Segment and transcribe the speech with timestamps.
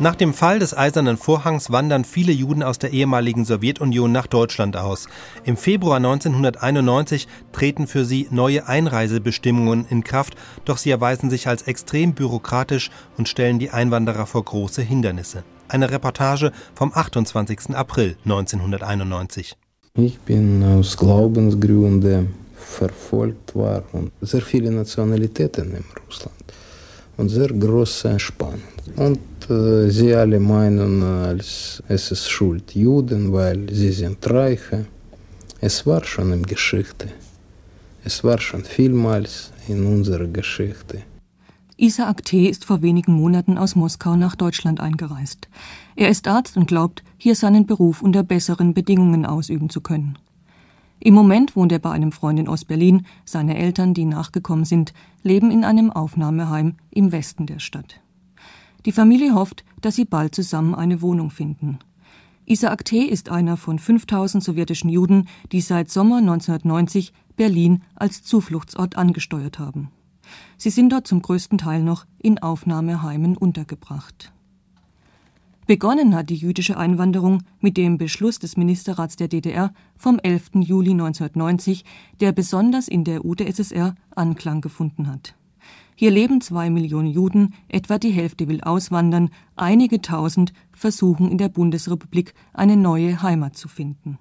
[0.00, 4.78] Nach dem Fall des Eisernen Vorhangs wandern viele Juden aus der ehemaligen Sowjetunion nach Deutschland
[4.78, 5.08] aus.
[5.44, 11.64] Im Februar 1991 treten für sie neue Einreisebestimmungen in Kraft, doch sie erweisen sich als
[11.64, 15.42] extrem bürokratisch und stellen die Einwanderer vor große Hindernisse.
[15.68, 17.74] Eine Reportage vom 28.
[17.74, 19.54] April 1991.
[19.98, 24.12] Ich bin aus Glaubensgründen verfolgt worden.
[24.22, 26.36] Sehr viele Nationalitäten in Russland
[27.18, 28.62] und sehr große Spannung.
[28.96, 29.18] Und
[29.50, 34.86] sie alle meinen, als es ist Schuld Juden, weil sie sind Reiche.
[35.60, 37.08] Es war schon in Geschichte.
[38.04, 41.02] Es war schon vielmals in unserer Geschichte.
[41.76, 42.46] Isaac T.
[42.46, 45.48] ist vor wenigen Monaten aus Moskau nach Deutschland eingereist.
[45.96, 50.18] Er ist Arzt und glaubt, hier seinen Beruf unter besseren Bedingungen ausüben zu können.
[51.00, 53.06] Im Moment wohnt er bei einem Freund in Ostberlin.
[53.24, 58.00] Seine Eltern, die nachgekommen sind, leben in einem Aufnahmeheim im Westen der Stadt.
[58.86, 61.78] Die Familie hofft, dass sie bald zusammen eine Wohnung finden.
[62.46, 63.02] Isaac T.
[63.02, 69.90] ist einer von 5000 sowjetischen Juden, die seit Sommer 1990 Berlin als Zufluchtsort angesteuert haben.
[70.56, 74.32] Sie sind dort zum größten Teil noch in Aufnahmeheimen untergebracht.
[75.66, 80.50] Begonnen hat die jüdische Einwanderung mit dem Beschluss des Ministerrats der DDR vom 11.
[80.54, 81.84] Juli 1990,
[82.18, 85.36] der besonders in der UdSSR Anklang gefunden hat.
[86.00, 91.50] Hier leben zwei Millionen Juden, etwa die Hälfte will auswandern, einige tausend versuchen in der
[91.50, 94.16] Bundesrepublik eine neue Heimat zu finden.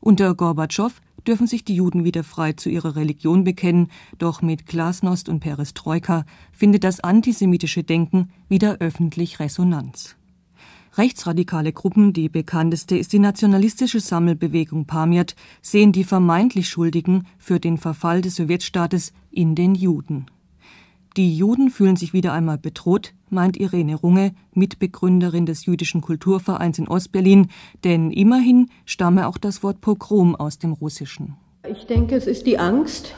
[0.00, 3.86] Unter Gorbatschow dürfen sich die Juden wieder frei zu ihrer Religion bekennen,
[4.18, 10.16] doch mit Glasnost und Perestroika findet das antisemitische Denken wieder öffentlich Resonanz.
[10.94, 17.78] Rechtsradikale Gruppen, die bekannteste ist die nationalistische Sammelbewegung Pamjat, sehen die vermeintlich Schuldigen für den
[17.78, 20.26] Verfall des Sowjetstaates in den Juden.
[21.16, 26.88] Die Juden fühlen sich wieder einmal bedroht, meint Irene Runge, Mitbegründerin des jüdischen Kulturvereins in
[26.88, 27.48] Ostberlin,
[27.84, 31.36] denn immerhin stamme auch das Wort Pogrom aus dem Russischen.
[31.66, 33.14] Ich denke, es ist die Angst,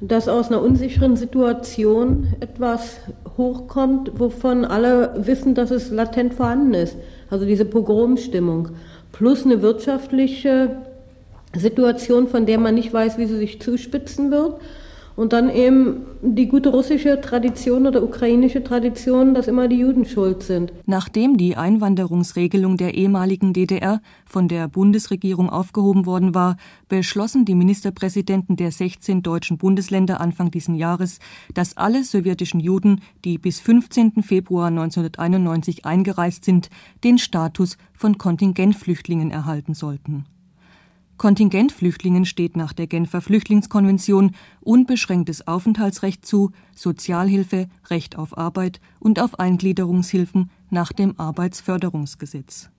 [0.00, 2.98] dass aus einer unsicheren Situation etwas
[3.42, 6.96] hochkommt, wovon alle wissen, dass es latent vorhanden ist.
[7.30, 8.70] Also diese Pogromstimmung.
[9.12, 10.76] Plus eine wirtschaftliche
[11.54, 14.54] Situation, von der man nicht weiß, wie sie sich zuspitzen wird.
[15.16, 20.42] Und dann eben die gute russische Tradition oder ukrainische Tradition, dass immer die Juden schuld
[20.42, 20.72] sind.
[20.86, 26.56] Nachdem die Einwanderungsregelung der ehemaligen DDR von der Bundesregierung aufgehoben worden war,
[26.88, 31.18] beschlossen die Ministerpräsidenten der 16 deutschen Bundesländer Anfang diesen Jahres,
[31.54, 34.22] dass alle sowjetischen Juden, die bis 15.
[34.22, 36.70] Februar 1991 eingereist sind,
[37.04, 40.24] den Status von Kontingentflüchtlingen erhalten sollten.
[41.16, 49.38] Kontingentflüchtlingen steht nach der Genfer Flüchtlingskonvention unbeschränktes Aufenthaltsrecht zu, Sozialhilfe, Recht auf Arbeit und auf
[49.38, 52.70] Eingliederungshilfen nach dem Arbeitsförderungsgesetz.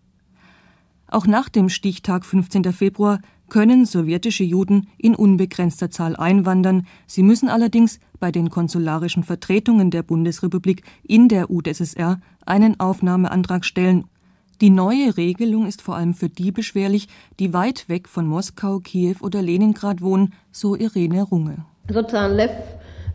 [1.08, 2.74] Auch nach dem Stichtag 15.
[2.74, 9.92] Februar können sowjetische Juden in unbegrenzter Zahl einwandern, sie müssen allerdings bei den konsularischen Vertretungen
[9.92, 14.06] der Bundesrepublik in der UdSSR einen Aufnahmeantrag stellen
[14.64, 19.16] die neue Regelung ist vor allem für die beschwerlich, die weit weg von Moskau, Kiew
[19.20, 21.66] oder Leningrad wohnen, so Irene Runge.
[21.90, 22.52] Sozusagen Lev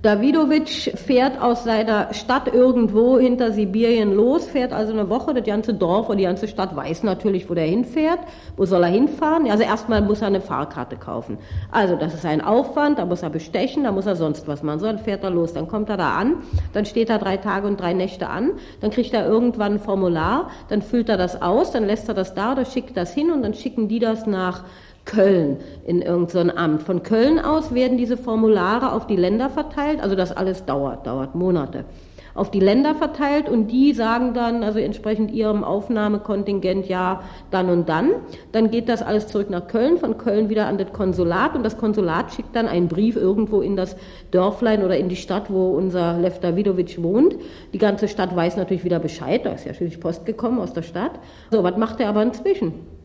[0.00, 5.74] Davidowitsch fährt aus seiner Stadt irgendwo hinter Sibirien los, fährt also eine Woche, das ganze
[5.74, 8.20] Dorf und die ganze Stadt weiß natürlich, wo der hinfährt.
[8.56, 9.50] Wo soll er hinfahren?
[9.50, 11.38] Also erstmal muss er eine Fahrkarte kaufen.
[11.72, 14.78] Also das ist ein Aufwand, da muss er bestechen, da muss er sonst was machen.
[14.78, 16.36] So, dann fährt er los, dann kommt er da an,
[16.72, 20.50] dann steht er drei Tage und drei Nächte an, dann kriegt er irgendwann ein Formular,
[20.68, 23.42] dann füllt er das aus, dann lässt er das da oder schickt das hin und
[23.42, 24.62] dann schicken die das nach
[25.08, 26.82] Köln in irgendein Amt.
[26.82, 31.34] Von Köln aus werden diese Formulare auf die Länder verteilt, also das alles dauert, dauert
[31.34, 31.86] Monate.
[32.34, 37.88] Auf die Länder verteilt und die sagen dann, also entsprechend ihrem Aufnahmekontingent, ja, dann und
[37.88, 38.10] dann.
[38.52, 41.78] Dann geht das alles zurück nach Köln, von Köln wieder an das Konsulat und das
[41.78, 43.96] Konsulat schickt dann einen Brief irgendwo in das
[44.30, 47.34] Dörflein oder in die Stadt, wo unser Lev Davidowitsch wohnt.
[47.72, 50.82] Die ganze Stadt weiß natürlich wieder Bescheid, da ist ja schließlich Post gekommen aus der
[50.82, 51.18] Stadt.
[51.50, 52.97] So, was macht er aber inzwischen?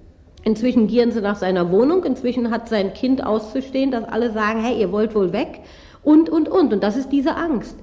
[0.44, 4.80] Inzwischen gieren sie nach seiner Wohnung, inzwischen hat sein Kind auszustehen, dass alle sagen, hey,
[4.80, 5.62] ihr wollt wohl weg
[6.04, 6.74] und, und, und.
[6.74, 7.78] Und das ist diese Angst.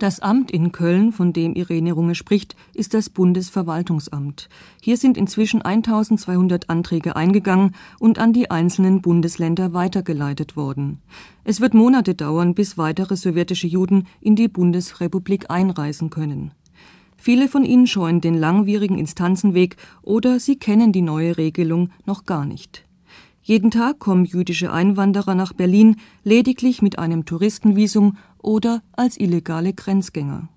[0.00, 4.48] Das Amt in Köln, von dem Irene Runge spricht, ist das Bundesverwaltungsamt.
[4.80, 11.02] Hier sind inzwischen 1200 Anträge eingegangen und an die einzelnen Bundesländer weitergeleitet worden.
[11.44, 16.52] Es wird Monate dauern, bis weitere sowjetische Juden in die Bundesrepublik einreisen können.
[17.22, 22.46] Viele von ihnen scheuen den langwierigen Instanzenweg oder sie kennen die neue Regelung noch gar
[22.46, 22.86] nicht.
[23.42, 30.48] Jeden Tag kommen jüdische Einwanderer nach Berlin lediglich mit einem Touristenvisum oder als illegale Grenzgänger.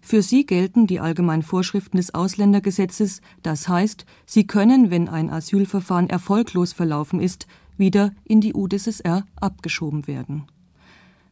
[0.00, 6.08] Für sie gelten die allgemeinen Vorschriften des Ausländergesetzes, das heißt, sie können, wenn ein Asylverfahren
[6.08, 10.44] erfolglos verlaufen ist, wieder in die UdSSR abgeschoben werden.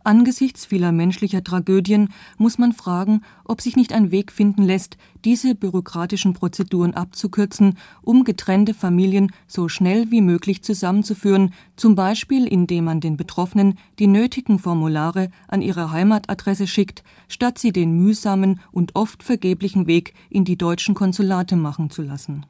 [0.06, 5.54] Angesichts vieler menschlicher Tragödien muss man fragen, ob sich nicht ein Weg finden lässt, diese
[5.54, 13.00] bürokratischen Prozeduren abzukürzen, um getrennte Familien so schnell wie möglich zusammenzuführen, zum Beispiel indem man
[13.00, 19.22] den Betroffenen die nötigen Formulare an ihre Heimatadresse schickt, statt sie den mühsamen und oft
[19.22, 22.44] vergeblichen Weg in die deutschen Konsulate machen zu lassen.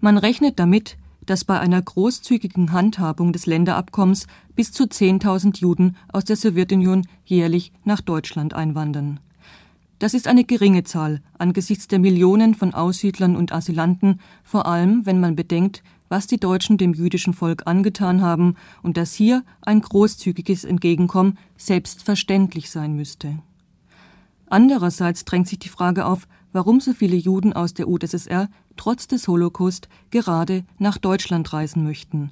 [0.00, 0.98] Man rechnet damit,
[1.32, 7.72] dass bei einer großzügigen Handhabung des Länderabkommens bis zu 10.000 Juden aus der Sowjetunion jährlich
[7.84, 9.18] nach Deutschland einwandern.
[9.98, 15.20] Das ist eine geringe Zahl angesichts der Millionen von Aussiedlern und Asylanten, vor allem wenn
[15.20, 20.64] man bedenkt, was die Deutschen dem jüdischen Volk angetan haben und dass hier ein großzügiges
[20.64, 23.38] Entgegenkommen selbstverständlich sein müsste.
[24.50, 29.28] Andererseits drängt sich die Frage auf, warum so viele Juden aus der UdSSR trotz des
[29.28, 32.30] Holocaust gerade nach Deutschland reisen möchten.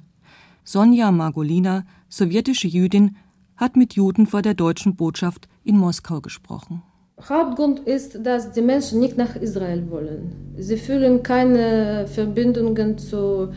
[0.63, 3.15] Sonja Margolina, sowjetische Jüdin,
[3.57, 6.83] hat mit Juden vor der deutschen Botschaft in Moskau gesprochen.
[7.29, 10.55] Hauptgrund ist, dass die Menschen nicht nach Israel wollen.
[10.57, 13.49] Sie fühlen keine Verbindungen zu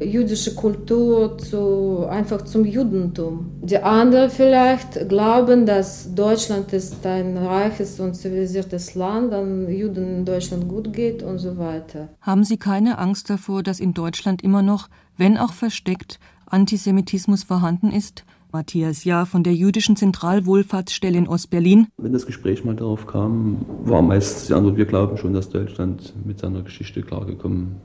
[0.00, 3.50] jüdische Kultur zu, einfach zum Judentum.
[3.62, 10.24] Die anderen vielleicht glauben, dass Deutschland ist ein reiches und zivilisiertes Land, dann Juden in
[10.24, 12.08] Deutschland gut geht und so weiter.
[12.20, 17.90] Haben Sie keine Angst davor, dass in Deutschland immer noch, wenn auch versteckt, Antisemitismus vorhanden
[17.90, 18.24] ist?
[18.52, 21.88] Matthias Jahr von der Jüdischen Zentralwohlfahrtsstelle in Ostberlin.
[21.98, 26.14] Wenn das Gespräch mal darauf kam, war meist die Antwort, wir glauben schon, dass Deutschland
[26.24, 27.76] mit seiner Geschichte klargekommen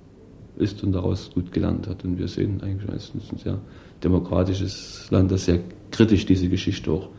[0.61, 2.03] ist und daraus gut gelernt hat.
[2.03, 3.59] Und wir sehen eigentlich meistens ein sehr
[4.03, 5.59] demokratisches Land, das sehr
[5.91, 7.09] kritisch diese Geschichte auch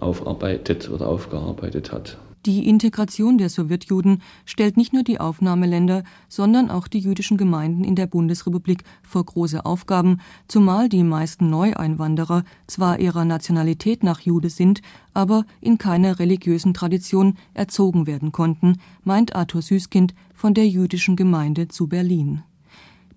[0.00, 2.18] aufarbeitet oder aufgearbeitet hat.
[2.44, 7.94] Die Integration der Sowjetjuden stellt nicht nur die Aufnahmeländer, sondern auch die jüdischen Gemeinden in
[7.94, 10.18] der Bundesrepublik vor große Aufgaben,
[10.48, 14.82] zumal die meisten Neueinwanderer zwar ihrer Nationalität nach Jude sind,
[15.14, 21.68] aber in keiner religiösen Tradition erzogen werden konnten, meint Arthur Süßkind von der jüdischen Gemeinde
[21.68, 22.42] zu Berlin.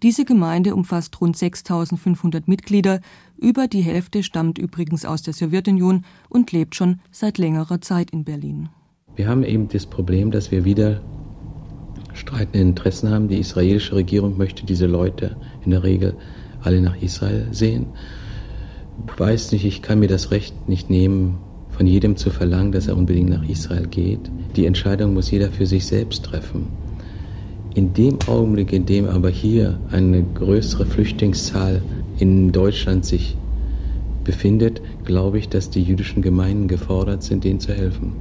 [0.04, 3.00] Diese Gemeinde umfasst rund 6500 Mitglieder,
[3.38, 8.24] über die Hälfte stammt übrigens aus der Sowjetunion und lebt schon seit längerer Zeit in
[8.24, 8.70] Berlin.
[9.16, 11.02] Wir haben eben das Problem, dass wir wieder
[12.14, 13.30] streitende Interessen haben.
[13.30, 16.16] Die israelische Regierung möchte diese Leute in der Regel
[16.62, 17.88] alle nach Israel sehen.
[19.08, 21.38] Ich weiß nicht, ich kann mir das Recht nicht nehmen,
[21.70, 24.32] von jedem zu verlangen, dass er unbedingt nach Israel geht.
[24.56, 26.68] Die Entscheidung muss jeder für sich selbst treffen.
[27.76, 31.82] In dem Augenblick, in dem aber hier eine größere Flüchtlingszahl
[32.18, 33.36] in Deutschland sich
[34.24, 38.14] befindet, glaube ich, dass die jüdischen Gemeinden gefordert sind, denen zu helfen.